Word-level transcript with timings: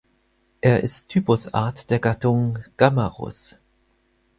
Er 0.61 0.81
ist 0.81 1.09
Typusart 1.09 1.91
der 1.91 1.99
Gattung 1.99 2.57
"Gammarus". 2.75 3.59